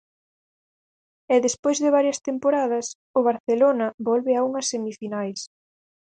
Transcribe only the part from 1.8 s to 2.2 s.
de varias